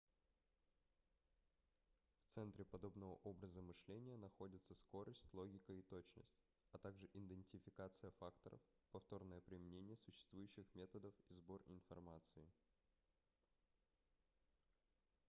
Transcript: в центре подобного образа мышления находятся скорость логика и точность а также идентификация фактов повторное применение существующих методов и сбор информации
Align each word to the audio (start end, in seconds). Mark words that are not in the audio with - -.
в 2.25 2.29
центре 2.31 2.65
подобного 2.65 3.19
образа 3.23 3.61
мышления 3.61 4.17
находятся 4.17 4.73
скорость 4.73 5.31
логика 5.31 5.73
и 5.73 5.83
точность 5.83 6.41
а 6.71 6.79
также 6.79 7.07
идентификация 7.13 8.09
фактов 8.17 8.59
повторное 8.91 9.41
применение 9.41 9.95
существующих 9.97 10.65
методов 10.73 11.13
и 11.29 11.33
сбор 11.35 11.61
информации 11.67 12.49